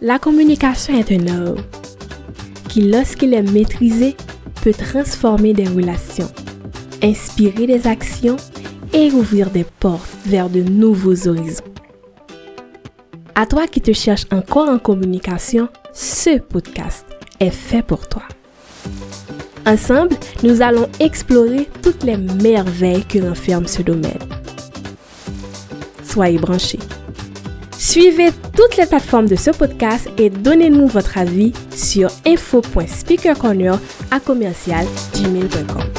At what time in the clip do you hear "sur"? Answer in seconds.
31.70-32.08